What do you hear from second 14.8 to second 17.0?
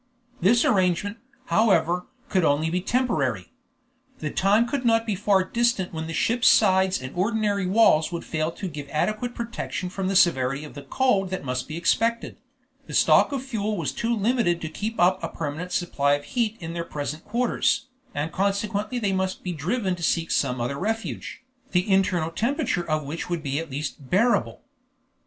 up a permanent supply of heat in their